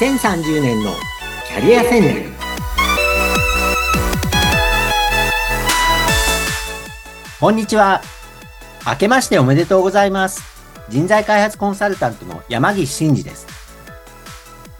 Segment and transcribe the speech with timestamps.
[0.00, 0.94] 2030年の
[1.46, 2.32] キャリア戦略
[7.38, 8.00] こんにちは
[8.86, 10.40] 明けましておめでとうございます
[10.88, 13.46] 人材開発コンサルタントの山岸真嗣です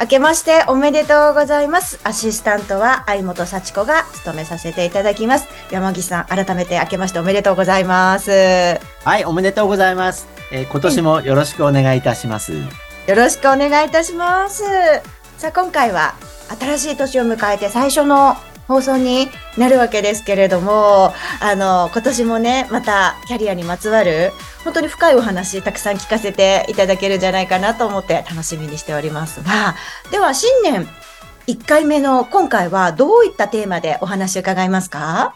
[0.00, 2.00] 明けましておめでとうございます。
[2.04, 5.46] アシスタントは相本幸子が務めさせていただきます。
[5.70, 8.30] 山岸さん、改めて明けましておめでとうございます。
[8.30, 10.26] はい、おめでとうございます。
[10.52, 12.89] えー、今年もよろしくお願いいたします。
[13.06, 14.62] よろしくお願いいたします。
[15.38, 16.14] さあ、今回は
[16.60, 18.36] 新しい年を迎えて最初の
[18.68, 19.28] 放送に
[19.58, 24.30] なるわけですけれども、あの、今年もね、またキャリアにまつわる、
[24.62, 29.42] 本当に深いお話、たくさん聞かせていただけるんじゃないかなと思って楽しみにしております。
[29.42, 29.74] が、
[30.12, 30.86] では新年
[31.48, 35.34] 1回目の今回はどういったテーマでお話を伺いますか？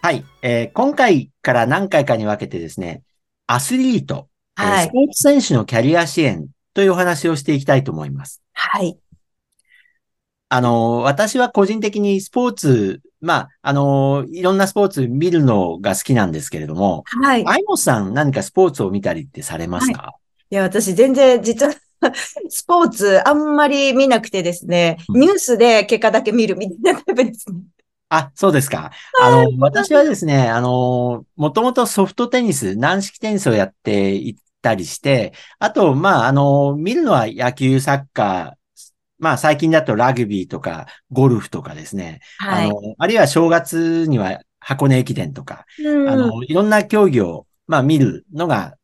[0.00, 3.02] はい、えー、今回から何回かに分けてですね、
[3.46, 8.42] アスリート、はい、スポーツ選手のキャリア支援というお話をしていきたいと思います。
[8.52, 8.98] はい。
[10.48, 17.44] あの、私は個人的にスポーツ、まあ、あの、いろんなスポーツ見るのが好きなんですけれども、はい。
[17.46, 20.08] アイモさん何かスポーツを見たりってされますか、は
[20.50, 21.74] い、いや、私全然実は
[22.50, 27.60] スポーツあんまり見なくてですね、ニュースで結果だけ見るみたいなタイプですね。
[28.10, 28.92] あ、そうですか。
[29.20, 34.34] あの、私はですね、あの、もともとソフトテニス、軟式テニスをやっていっ
[34.64, 38.64] たりして、あと、まあ、あの、見るのは野球、サッカー、
[39.18, 42.20] まあ最近だとラグビーとかゴルフとかですね。
[42.38, 48.76] はい、あの、あるいは正月には箱根駅伝とか、うん、あの、いろんな競技を、まあ見るのが、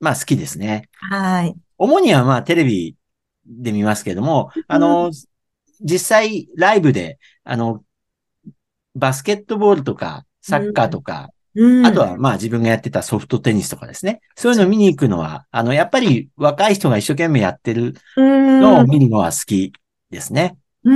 [0.00, 0.88] まあ好きですね。
[1.10, 1.54] はい。
[1.76, 2.96] 主にはまあテレビ
[3.46, 5.12] で見ますけども、あの、うん、
[5.80, 7.84] 実際ライブで、あの、
[8.94, 14.20] バスケットボールとか、サッカーとか、うん、あとは、まあ自分がやってたソフトテニスとかですね。
[14.36, 19.72] そういうのを見に行くのは、あの、やっぱり若い人が一生懸命やってるのを見るのは好き
[20.10, 20.56] ですね。
[20.84, 20.92] う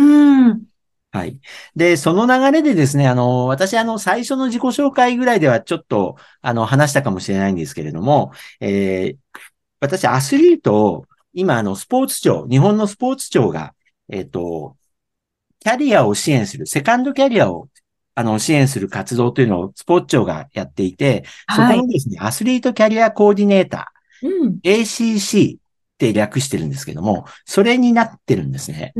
[0.54, 0.62] ん。
[1.10, 1.40] はい。
[1.76, 9.38] で、その流れでですね、あの、私、あの、最初の自己紹介ぐらいではちょっと、あの、話したかもしれないんですけれども、えー、
[9.80, 13.74] 私、アスリートを、今、あの、スポーツ庁、日本のスポーツ庁が、
[14.08, 14.76] えっ、ー、と、
[15.60, 17.68] キャリアを支援する、セカンドキャリアを
[18.14, 21.24] あの、支援する活動というのをスポーツ庁がやっていて、
[21.54, 25.58] そこにですね、アスリートキャリアコーディネーター、うん、ACC っ
[25.98, 28.92] て略してるんですけども、それになってるんですね。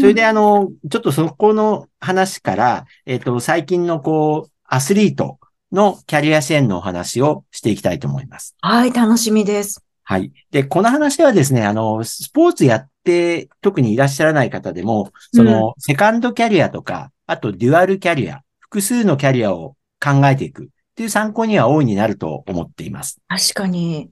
[0.00, 5.38] それであの、ちょっとそこの話から、えっ、ー、と、最近のこう、アスリート
[5.72, 8.56] のキャリア支援のお話をしていきたいと思います。
[8.60, 9.82] はい、楽しみです。
[10.02, 10.32] はい。
[10.50, 23.20] で、この話はですね、あの、スポーツやって特にいらっしゃらない方でも、その、セカンドキャリアとか、あとデュアルキャリア、複数のキャリアを考えていくっていう参考には大いになると思っています。
[23.28, 24.10] 確かに。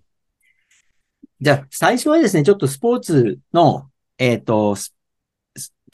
[1.41, 4.77] じゃあ、最初はですね、ちょっとスポーツの、えっ、ー、と、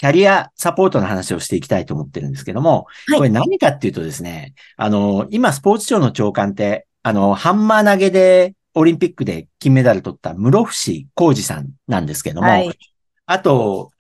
[0.00, 12.78] キャリアサポートの話をしていきたいと思ってるんですけども、はい、これ何かっていうとですね、あの、今スポーツ庁の長官って、あの、ハンマー投げでオリンピックで金メダル取った室伏浩二さんなんですけども、はい、
[13.26, 13.90] あと、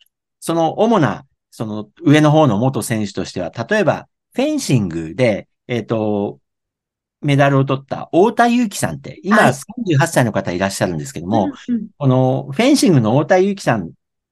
[0.40, 1.26] その主な
[1.60, 6.40] その上の方の元選手としては、例えば、フェンシングで、えっ、ー、と、
[7.20, 11.52] メダルを取った太田祐樹さんって、今38歳の方いらっしゃるんですけども、はい、
[11.98, 13.90] このフェンシングの太田祐樹さん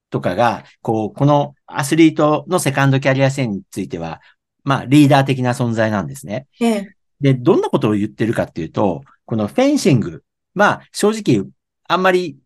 [0.09, 4.23] とかが、こう、このアスリートのセカンドキャリア戦については、
[4.65, 6.47] まあ、リーダー的な存在なんですね。
[7.21, 10.25] で、どんなことを言ってるかっていうと、このフェンシング、
[10.55, 11.47] まあ、正直、
[11.89, 12.39] あんまり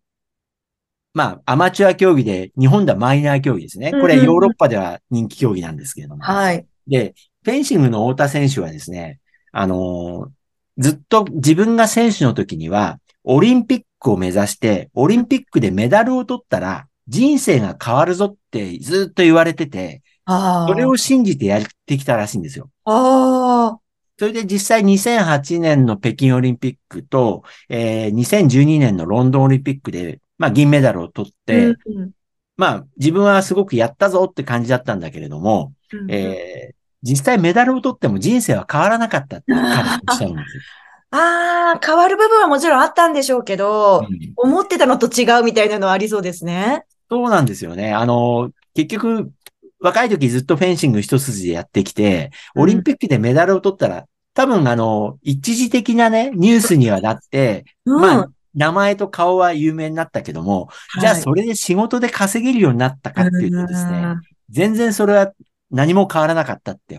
[1.14, 3.90] まあ、アマチュア競技で、日本ではマイナー競技ですね。
[3.92, 6.22] これヨーロッパでは人気競技なんですけれども。
[6.22, 6.66] はい。
[6.86, 7.14] で、
[7.44, 9.20] フェンシングの太田選手はですね、
[9.52, 22.70] あのー、ずっと自分が選手の時には、オリンピックを目指して、オリンピックでメダルを取ったら、人生が変わるぞってずっと言われてて、それを信じてやってきたらしいんですよ。
[22.84, 23.78] ああ。
[24.18, 32.10] それで実際2008年の北京オリンピックと、えー、2012年のロンドンオリンピックでまあ銀メダルを取って、うんうん、
[32.56, 40.62] まあ自分はすごくやったぞって感じだったんだけれども、うんうん、えー、実際メダルを取っても人生は変わらなかったって彼はおっしゃるんですよ。
[41.14, 46.86] ああ、変わる部分はもちろんあったんでしょうけど、うん、思ってたのと違うみたいなのはありそうですね。
[47.10, 47.92] そうなんですよね。
[47.92, 49.30] あの、結局、
[49.80, 64.14] 若い時ずっとフェンシング一筋でやってきて、オリンピックでメダルを取ったら、うん、多分あの、一時的なね、ニュースにはなって、うん、まあ、名前と顔は有名になったけども、はい、じゃあそれで仕事で稼げるようになったかっていうとですね、
[64.50, 65.32] 全然それは
[65.70, 66.98] 何も変わらなかったって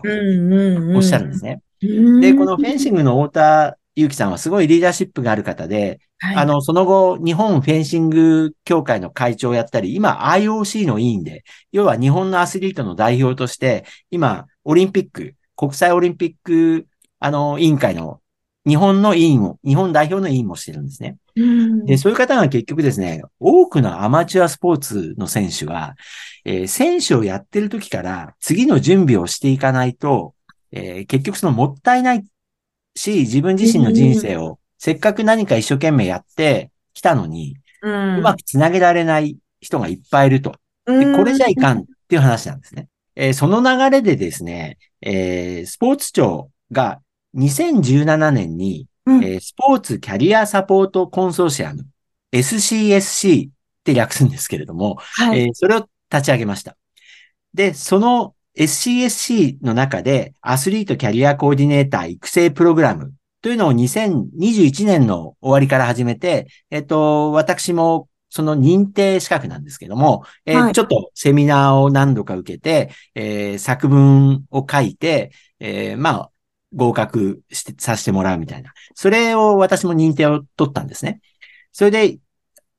[0.94, 1.62] おっしゃるんですね。
[1.80, 6.36] で、このフェンシングの太田祐樹さんはすごいリーダーシップがある方で、はい。
[6.36, 16.86] あの、その後、日本フェンシング協会の会長をやったり、今 IOC の委員で、要は日本のアスリートの代表として、今、オリンピック、国際オリンピック、
[17.20, 18.20] あの、委員会の
[18.66, 21.16] 日本の委員を、日本代表の委員もしてるんですね。
[21.36, 25.96] うんで、そういう方が結局ですね、多くのアマチュアスポーツの選手が、
[26.44, 30.34] えー選手をやってる時から次の準備をしていかないと、
[30.72, 32.24] えー結局そのもったいない
[32.96, 40.52] し、自分自身の人生を、せっかく何か一生懸命やってきたのに、うんうまくつなげられない人がいっぱいいると。
[40.86, 42.88] でうんこれじゃいかんっていう話なんですね。
[43.16, 47.00] えーその流れでですね、えースポーツ庁が
[47.34, 51.86] 2017年に、うんえースポーツキャリアサポートコンソーシアム、
[52.32, 53.52] SCSC っ
[53.84, 55.40] て略すんですけれども、はい。
[55.40, 56.76] えーそれを立ち上げました。
[57.52, 76.30] で、その SCSC の中でアスリートキャリアコーディネーター育成プログラムというのを2021年の終わりから始めて、えっと、私もその認定資格なんですけども、えーはいちょっとセミナーを何度か受けて、えー作文を書いて、えーまあ、
[76.74, 78.72] 合格して、させてもらうみたいな。
[78.94, 81.20] それを私も認定を取ったんですね。
[81.72, 82.18] それで、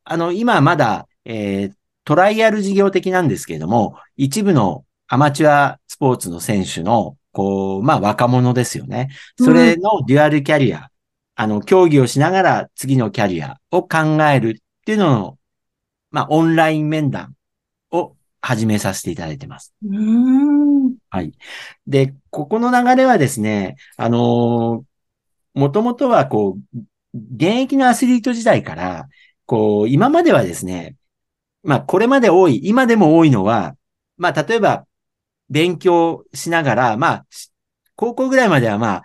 [0.03, 1.73] あの、今まだ、えー
[2.05, 9.09] トライアル事業的なんですけれども、一部のアマチュアスポーツの選手の、こう、まあ若者ですよね。
[9.39, 10.89] それのデュアルキャリア、
[11.35, 13.97] あの、競技をしながら次のキャリアを考
[14.31, 14.53] えるっ
[14.85, 15.37] ていうのを、
[16.11, 17.35] まあオンライン面談
[17.91, 19.73] を始めさせていただいてます。
[19.83, 21.31] うんはい。
[21.87, 24.83] で、ここの流れはですね、あの
[25.53, 26.77] もともとはこう、
[27.13, 29.07] 現役のアスリート時代から、
[29.45, 30.97] こう、今まではですね、
[31.63, 33.75] まあ、これまで多い、今でも多いのは、
[34.17, 34.85] まあ、例えば、
[35.49, 37.51] 勉強しながら、まあ、し
[37.95, 39.03] 高校ぐらいまではまあ、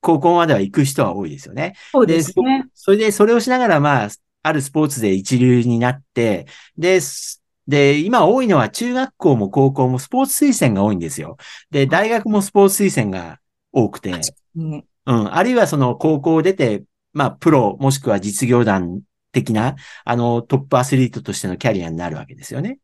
[0.00, 1.74] 高校までは行く人は多いですよね。
[1.92, 2.64] そうですね。
[2.72, 4.08] それで、それをしながら、まあ、
[4.42, 6.46] あるスポーツで一流になって、
[6.78, 7.39] で、す
[7.70, 11.36] で、今多いのは中学校も高校もスポーツ推薦が多いんですよ。
[11.70, 13.38] で、大学もスポーツ推薦が
[13.72, 14.20] 多くて、
[14.56, 16.82] うんうん、あるいはその高校を出て、
[17.12, 22.80] まあ、プロもしくは実業団的な、あの、トップアスリートとしてのキャリアになるわけですよね。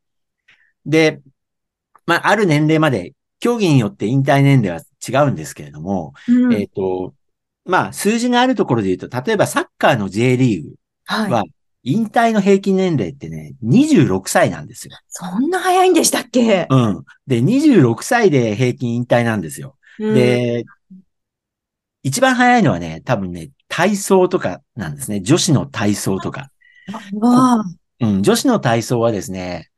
[0.85, 1.21] で、
[2.05, 7.13] まあ、ある年齢まで、競技によって引退年齢は違うんですけれども、うんえっ、と、
[7.65, 11.51] まあ、数字があるところで言うと、例えばサッカーの J リーグはい。
[11.77, 14.97] は、引退の平均年齢ってね、26歳なんですよ。
[15.07, 16.67] そんな早いんでしたっけ？
[16.69, 17.05] うん。
[17.25, 19.75] で、26歳で平均引退なんですよ。
[19.99, 20.65] うんで、
[22.03, 25.19] 一番早いのはね、多分ね、体操とかなんですね。
[25.21, 26.51] 女子の体操とか。
[27.99, 29.69] うん、女子の体操はですね、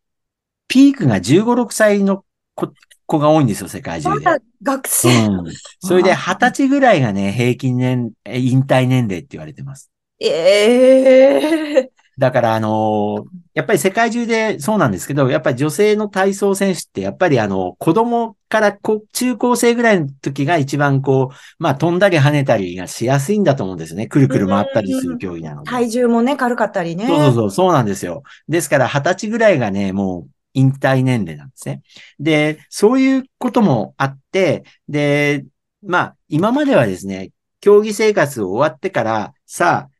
[0.67, 2.23] ピークが15、6歳の
[2.53, 2.71] 子
[3.07, 4.25] 子が多いんですよ、世界中で。
[4.25, 5.25] まだ学生。
[5.27, 5.53] うん。
[5.79, 9.89] それで20歳ぐらいがね、平均年、え引退年齢って言われてます。
[10.19, 24.07] ええだから、あのーやっぱり世界中でそうなんですけど、やっぱり女性の体操選手って、やっぱりあの、子供からこ中高生ぐらいの時が一番こう、まあ飛んだり跳ねたりがしやすいんだと思うんですよね。
[24.07, 25.69] くるくる回ったりする競技なので。
[25.69, 27.05] 体重もね、軽かったりね。
[27.05, 28.23] そうそうそう、そうなんですよ。
[28.47, 31.81] ですから、二十歳ぐらいがね、もう引退年齢なんですね。
[32.17, 35.43] で、そういうこともあって、で、
[35.85, 39.98] まあ、今まではですね、競技生活を終わってから、さあ、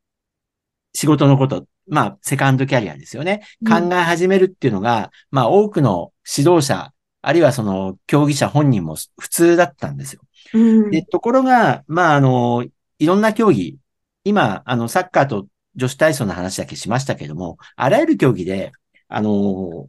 [1.00, 3.41] 仕事のこと、まあ、セカンドキャリアですよね。
[3.62, 6.91] うん考え始めるっていうのが、まあ、多くの指導者、
[7.22, 10.22] あるいはその競技者本人も普通だったんですよ。
[10.53, 12.65] うんで、ところが、まあ、あの、
[12.98, 13.77] いろんな競技、
[14.25, 18.74] 今、あの、サッカーと女子体操の話だけしましたけども、あらゆる競技で、
[19.08, 19.88] あの、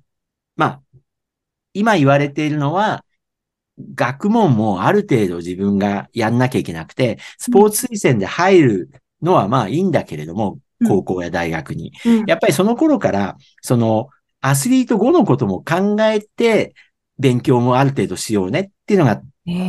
[0.54, 0.82] まあ、
[1.72, 3.04] 今言われているのは、
[3.96, 8.90] 学問もある程度自分がやんなきゃいけなくて、スポーツ推薦で入る
[9.22, 11.92] のはまあいいんだけれども、うん高校や大学に。
[12.04, 14.08] うんやっぱりその頃から、その、
[14.40, 16.74] アスリート後のことも考えて、
[17.18, 19.20] 勉強もある程度しようねっていうのが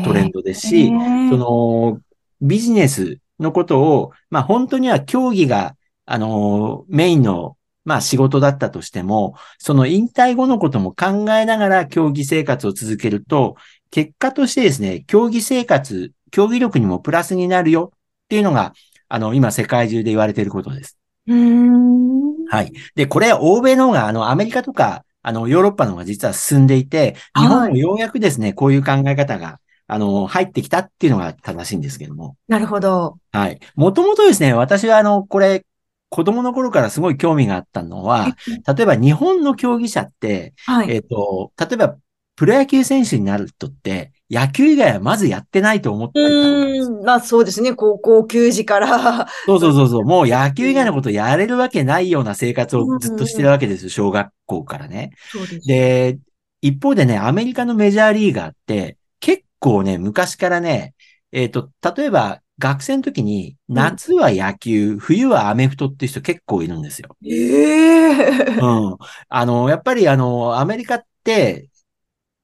[0.05, 1.99] トレンドですし、ええその、
[2.41, 5.75] ビジネスのことを、まあ本当には競技が、
[6.05, 13.55] あの、メインの、まあ仕事だったとしても、その引退後のことも考えながら競技生活を続けると、
[13.89, 17.97] 結果としてですね、競技生活、競技力にもプラスになるよっ
[18.29, 18.73] ていうのが、
[19.09, 20.97] あの、今世界中で言われていることです。
[21.27, 22.45] うーん。
[22.47, 22.73] はい。
[22.95, 32.37] で、これ、欧米の方が、あの、アメリカとか、あの、ヨーロッパの方が実は進んでいて、はい日本もようやくですね、こういう考え方が、あの、入ってきたっていうのが正しいんですけども。
[32.47, 33.17] なるほど。
[33.31, 33.59] はい。
[33.75, 35.65] もともとですね、私はあの、これ、
[36.09, 40.91] 子供の頃からすごい興味があったのは、例えば日本の競技者って、はい。
[40.91, 41.95] えっと、例えば、
[42.35, 47.03] プロ野球選手になる人って、野球以外はまずやってないと思ってたうん。
[47.03, 47.73] まあそうですね。
[47.73, 49.27] 高校球児から。
[49.45, 50.05] そうそうそうそう。
[50.05, 53.89] もう野球以外のことやれるわけないような生活をずっとしてるわけですよ。
[53.89, 55.11] 小学校からね。
[55.31, 55.67] そうです。
[55.67, 56.17] で、
[56.61, 60.93] 一方でね、アメリカのメジャーリーガーって、結構ね、昔からね、
[61.33, 67.17] えっ、ー、と、例えば学生の時に、夏は野球、うん、冬はアメフトっていう人結構いるんですよ。
[67.25, 68.97] ええー、うん。
[69.27, 71.67] あの、やっぱりあの、アメリカって、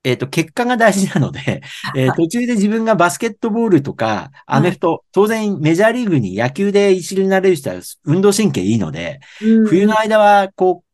[0.08, 1.62] えっ、ー、と、結果が大事なので、
[1.96, 10.88] えー、途中で自分がバスケットボールとか、アメフト、当然メジャーリーグに野球で一流になれる人は運動神経いいので、うん、冬の間は、こう、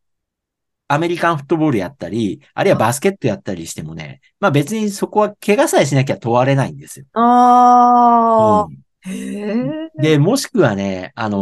[0.88, 7.06] アメリカンフットボールやったり、あるいはバスケットやったりしてもね、まあ別にそこは怪我さえしなきゃ問われないんですよ。
[7.14, 8.68] ああ、
[9.08, 11.40] うん、で、もしくはね、あのー、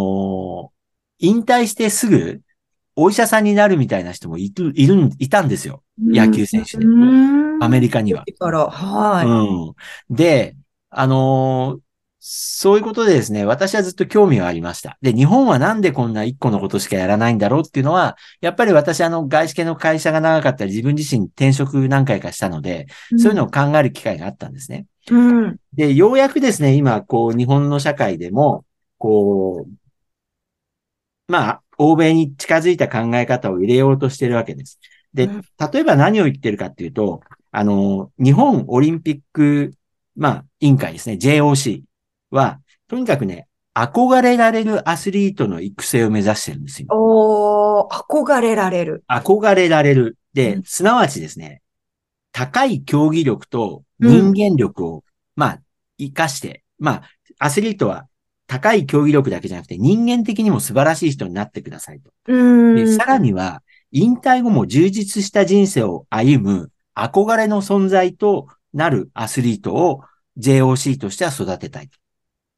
[1.20, 2.42] 引退してすぐ、
[2.96, 5.84] お医者さんになるみたいな人もいる、いる、いたんですよ。
[6.00, 6.86] 野球選手で。
[7.62, 8.24] アメリカには。
[8.70, 9.28] はい。
[9.28, 9.72] う
[10.14, 10.16] ん。
[10.16, 10.56] で、
[10.90, 11.80] あのー、
[12.24, 14.98] そういうことでですね、私はずっと興味がありました。
[15.02, 22.86] で、日本はなんでこんな一個のことしかやらないんだろうっていうのは、やっぱり私あの外資系の会社が長かったり自分自身転職何回かしたので、
[23.18, 24.86] そういうのを考える機会があったんですね。
[25.10, 25.18] う
[25.48, 25.58] ん。
[25.74, 28.66] で、ようやくですね、今、こう、日本の社会でも、
[29.00, 29.72] こう、
[31.28, 34.80] まあ、欧米に近づいた考え方を入れようとしてるわけです。
[35.16, 37.22] で、例えば何を言ってるかっていうと、
[37.52, 39.74] あの、日本オリンピック、
[40.16, 41.82] まあ、委員会ですね、JOC
[42.30, 46.88] は、とにかくね、憧れられるアスリートの育成を目指してるんですよ。
[46.92, 49.04] おー、憧れられる。
[49.10, 50.18] 憧れられる。
[50.34, 51.64] で、うん、すなわちですね、
[52.32, 55.04] 高い競技力と人間力を、
[55.36, 55.62] まあ、
[56.00, 57.04] 活かして、まあ、
[57.40, 58.08] アスリートは
[58.52, 62.12] 高い競技力だけじゃなくて人間的にも素晴らしい人になってくださいと。
[62.76, 70.02] でさらには、引退後も充実した人生を歩む憧れの存在となるアスリートを
[70.38, 71.90] JOC としては育てたい。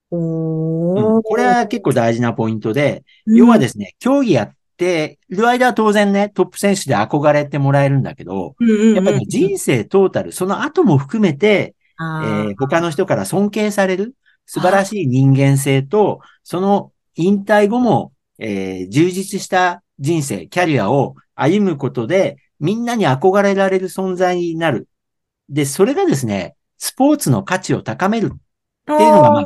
[0.09, 8.55] うん、これは結構大事なポイントで、要はですね、競技やってる間は当然ね、トップ選手で憧れてもらえるんだけど、
[8.95, 24.87] やっぱり人生トータル、その後も含めて、えー、他の人から尊敬される素晴らしい人間性と、その引退後も、えー、充実した人生、キャリアを歩むことで、みんなに憧れられる存在になる。
[25.49, 28.29] で、それがですね、スポーツの価値を高めるっ
[28.85, 29.45] ていうのが、ま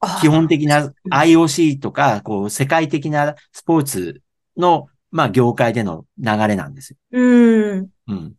[0.00, 4.22] あ、基本的な IOC とか、こう、世界的なスポーツ
[4.56, 6.96] の、まあ、業界での流れなんですよ。
[7.12, 7.88] うん。
[8.08, 8.34] うん。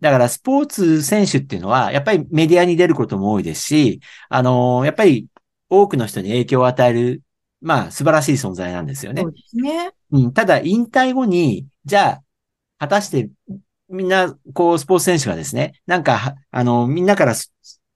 [0.00, 5.26] だから、スポーツ選手っていうのは、やっぱりメディアに出ることも多いですし、あのー、やっぱり
[5.68, 7.22] 多くの人に影響を与える、
[7.60, 9.22] まあ、素晴らしい存在なんですよね。
[9.22, 9.90] そうですね。
[10.12, 10.32] うん。
[10.32, 12.22] ただ、引退後に、じゃあ、
[12.78, 13.28] 果たして、
[13.88, 17.50] みんな、こう、スポーツ選手がですね、なんか、あの、みんなから素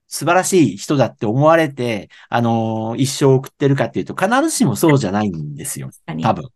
[0.08, 5.90] 晴らしい人だって思われて、あの、一生送ってるかっていうと、必ずしもそうじゃないんですよ。
[6.20, 6.50] 多分。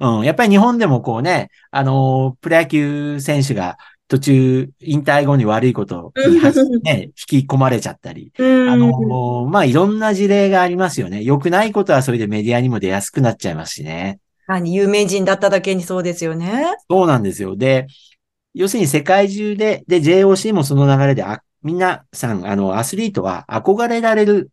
[0.00, 0.24] うん。
[0.24, 3.78] やっぱり日本でもこうね、あの、プロ野球選手が
[4.08, 6.40] 途中、引退後に悪いことに、
[6.82, 8.32] ね、引き込まれちゃったり。
[8.38, 11.22] あの、まあ、いろんな事例がありますよね。
[11.22, 14.18] 良くないことはそれでメディアにも出やすくなっちゃいますしね。
[14.64, 16.64] 有名人だっただけにそうですよね。
[16.88, 17.54] そうなんですよ。
[17.54, 17.86] で、
[18.54, 24.50] 要するに世界中で、で、JOC もその流れで、あ、皆さん、あの、アスリートは憧れられる、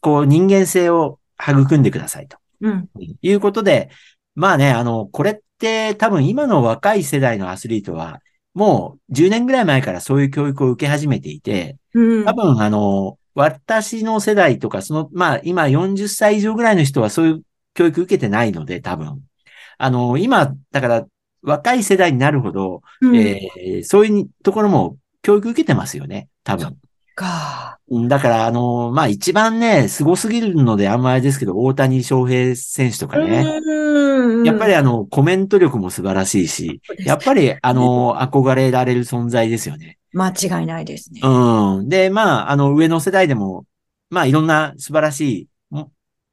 [0.00, 2.38] こう、人間性を育んでくださいと。
[2.60, 2.88] うん。
[3.20, 3.90] いうことで、
[4.34, 8.20] まあね、あの、これって多分今の若い世代のアスリートは、
[8.54, 17.42] もう10年ぐらい前からそういう教育を受け始めていて、うん、多分あの、私の世代とか、その、まあ今40歳以上ぐらいの人はそういう
[17.74, 19.22] 教育受けてないので、多分。
[19.78, 21.06] あの、今、だから
[21.42, 26.76] 若い世代になるほど、うん、えー、そういうところも教育受けてますよね、多分。
[27.14, 27.78] か。
[28.08, 33.44] だから、あの、まあ、一番ね、凄すぎるのであんまりですけど、大谷翔平選手とかね。
[34.44, 39.98] やっぱりあの、コメント力も素晴らしいし、やっぱりあの、憧れられる存在ですよね。
[40.12, 41.20] 間違いないですね。
[41.22, 41.88] うん。
[41.88, 43.66] で、まあ、あの、上の世代でも、
[44.10, 45.48] まあ、いろんな素晴らしい、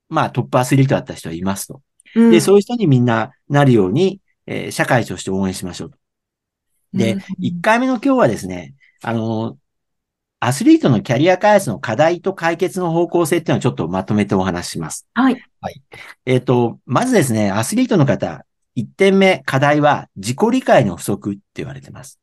[0.09, 1.81] まあ、トップアスリートだった人はいますと。
[2.15, 5.97] うん、で、そういう人にみんななるように、えー、社会として応援しましょうと。
[6.93, 9.57] で、一、うん、回目の今日はですね、あの、
[10.39, 15.05] アスリートのキャリア開発の課題と解決の方向性っていうのをちょっとまとめてお話します。
[15.13, 15.43] はい。
[15.59, 15.81] はい。
[16.25, 18.45] えっ、ー、と、まずですね、アスリートの方、
[18.77, 22.19] 1点目、課題は自己理解の不足って言われてます。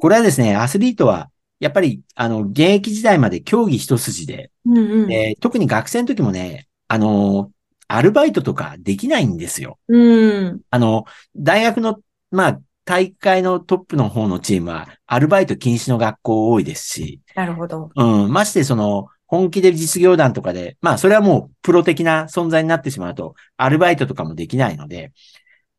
[0.00, 7.50] これはですね、アスリートは、やっぱり、あの、現役時代まで競技一筋で、うんうん、えー、特に学生の時もね、あの、
[7.88, 9.78] アルバイトとかできないんですよ。
[9.88, 17.90] うん、あの、大学の、まあ、大会のトップの方のチームは、アルバイト禁止の学校多いですし、なるほど。
[17.94, 25.12] うん、ましてその、本気で実業団とかで、まあ、それはもうプロ的な存在になってしまうと、アルバイトとかもできないので、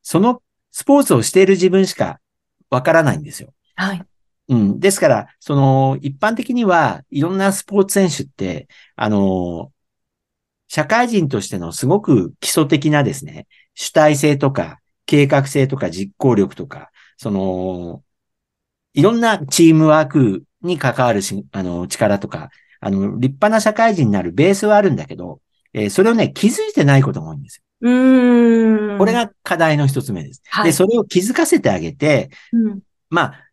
[0.03, 2.19] そのスポーツをしている自分しか
[2.69, 3.53] わからないんですよ。
[3.75, 4.03] はい。
[4.49, 4.79] うん。
[4.81, 9.71] ですから、その、一般的には、いろんなスポーツ選手って、あの、
[10.67, 18.03] 社会人としてのすごく基礎的なですね、主体性とか、計画性とか実行力とか、その、
[18.93, 25.41] いろんなチームワークに関わるし、あの、力とか、あの、立派な社会人になるベースはあるんだけど、
[25.73, 27.63] えーそれをね、気づいてないことが多いんですよ。
[27.81, 28.97] うーん。
[28.97, 30.41] これ、が課題の一つ目です。
[30.45, 32.79] はいで、それを気づかせてあげて、うん。
[33.09, 33.47] まあ、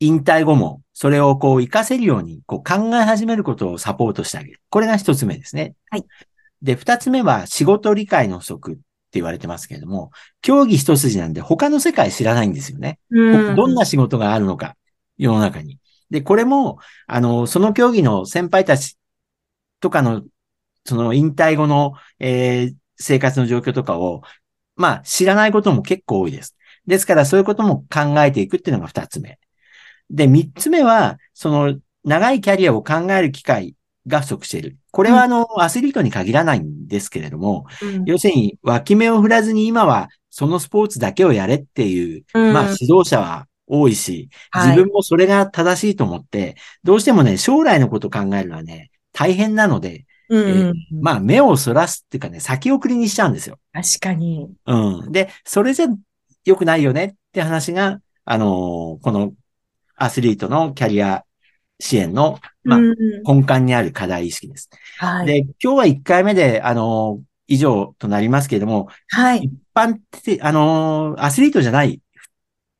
[0.00, 4.60] 引退後も、それをこう活かせるように、こう考え始めることをサポートしてあげる。
[4.70, 5.74] これが一つ目ですね。
[5.90, 6.04] はい。
[6.62, 8.80] で、二つ目は仕事理解の不足
[9.12, 10.10] 言われてますけれども、
[10.42, 12.98] 競技一筋なんで他の世界知らないんですよね。
[13.10, 13.56] うん。
[13.56, 14.76] どんな仕事があるのか、
[15.16, 15.78] 世の中に。
[16.10, 18.98] で、これも、あの、その競技の先輩たち
[19.80, 20.22] とかの、
[20.84, 24.22] その引退後の、えー生活の状況とかを、
[24.76, 26.56] まあ、知らないことも結構多いです。
[26.86, 29.38] ですから、そういうことも考えていくっていうのが二つ目。
[30.10, 33.74] で、三つ目は、その、長いキャリアを考える機会
[34.06, 34.77] が不足している。
[34.90, 50.04] これは、あの、アスリートに限らないんですけれども、うん要するに、脇目を振らずに今は、そのスポーツだけをやれっていう、うんまあ、指導者は多いし、はい自分もそれが正しいと思って、どうしてもね、将来のことを考えるのはね、大変なので。
[51.00, 53.58] まあ、目をそらすっていうかね、先送りにしちゃうんですよ。
[53.72, 54.50] 確かに。
[54.66, 55.10] うん。
[55.10, 55.86] で、それじゃ
[56.44, 59.32] 良くないよねって話が、あのーこの
[59.96, 61.24] アスリートのキャリア
[61.80, 64.68] 支援の、まあ、うん根幹にある課題意識です。
[64.98, 65.26] はい。
[65.26, 69.44] で、今日は1回目で、あのー以上となりますけれども、はい。
[69.44, 72.02] 一般的、あのーアスリートじゃない、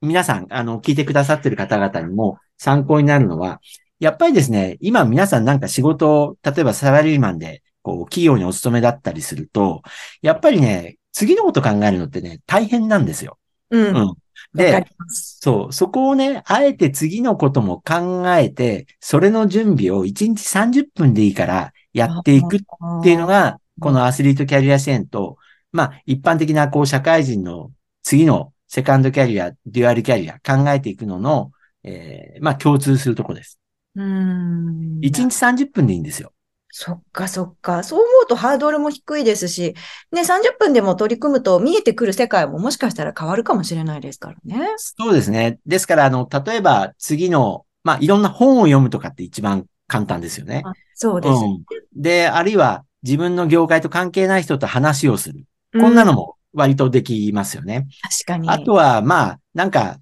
[0.00, 3.60] 皆さん、あの、聞いてくださってる方々にも参考になるのは、
[3.98, 9.82] やっぱりですね、今皆さんなんか仕事を、例えばサラリーマンで、こう、企業にお勤めだったりすると、
[10.22, 13.38] やっぱりね、次のこと考えるのってね、大変なんですよ。
[13.70, 13.96] うん。
[13.96, 14.14] うん。
[14.54, 14.86] で。
[15.10, 22.60] そう、そこをね、あえて次のことも考えて、それの準備を1日30分でいいからやっていくっ
[23.00, 25.36] っていうのが、このアスリートキャリア支援と、
[25.72, 27.70] まあ、一般的な、こう、社会人の
[28.02, 31.52] 次のセカンドキャリア、デュアルキャリア、考えていくのの、
[31.84, 33.60] えーまあ、共通するとこです。
[33.94, 34.98] うーん。
[35.00, 36.32] 1日30分でいいんですよ。
[36.70, 37.82] そっかそっか。
[37.82, 39.74] そう思うとハードルも低いですし、
[40.12, 44.74] ね、30分でも取り組むと見えてくる世界ももしかしたら変わるかもしれないですからね。
[44.76, 45.58] そうですね。
[45.66, 50.62] ですから、あの、例えば次の、まあ、いろんな本を読むとかって一番簡単ですよね。
[50.64, 51.32] あそうです。
[51.32, 51.64] うん。
[51.96, 55.44] で、あるいは自分の業界と関係ない人と話をする。
[55.72, 56.18] こんなのも。
[56.18, 57.86] も割とできますよね。
[58.02, 58.48] 確かに。
[58.48, 59.98] あとは、まあ、なんか、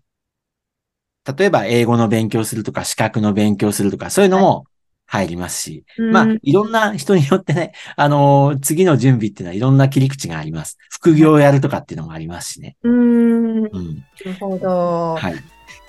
[1.36, 4.64] 例えば英語の勉強するとか、資格の勉強するとか、そういうのも
[5.06, 10.78] 入りますし、うんまあ、いろんな人によってね、あのー次の準備っていうのはいろんな切り口があります。
[10.90, 12.76] 副業をやるとかっていうのもありますしね。
[12.82, 13.62] うーん。
[13.62, 14.04] なうん。
[14.24, 15.14] るほど。
[15.16, 15.34] はい。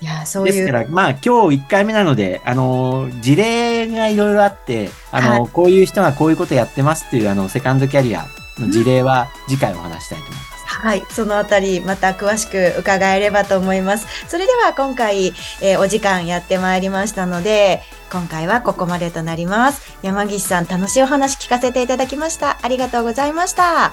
[0.00, 0.52] いや、そういう。
[0.52, 8.26] ですから、まあ、今日1回目なので、あのー事例がいろいろあって、あのーこういう人がこういうことやってますっていう、あの、セカンドキャリア
[8.58, 10.47] の事例は次回お話したいと思います。
[10.80, 14.06] はい、そのあたりまた詳しく伺えればと思います。
[14.28, 19.96] それでは今回、えーお時間やってまいりましたので、今回はここまでとなります。
[20.02, 22.58] 山岸さん、楽しいお話聞かせていただきました。
[22.62, 23.92] ありがとうございました。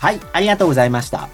[0.00, 1.28] はい、ありがとうございました。